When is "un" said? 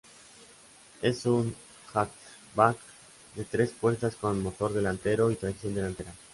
1.27-1.55